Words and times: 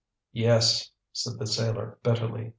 "Yes," 0.33 0.89
said 1.13 1.37
the 1.37 1.45
sailor 1.45 1.99
bitterly. 2.01 2.49